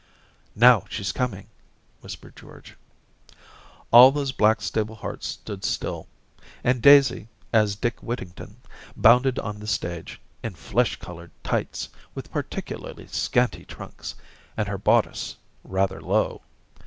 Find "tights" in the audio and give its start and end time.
11.43-11.87